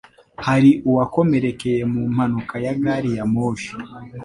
[0.45, 3.71] Hari uwakomerekeye mu mpanuka ya gari ya moshi?